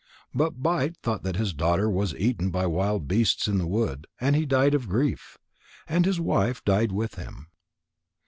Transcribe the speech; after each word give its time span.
But 0.33 0.63
Bite 0.63 0.97
thought 0.97 1.21
that 1.21 1.35
his 1.35 1.53
daughter 1.53 1.87
was 1.87 2.15
eaten 2.15 2.49
by 2.49 2.65
wild 2.65 3.07
beasts 3.07 3.47
in 3.47 3.59
the 3.59 3.67
wood, 3.67 4.07
and 4.19 4.35
he 4.35 4.47
died 4.47 4.73
of 4.73 4.89
grief. 4.89 5.37
And 5.87 6.05
his 6.07 6.19
wife 6.19 6.63
died 6.65 6.91
with 6.91 7.13
him. 7.19 7.49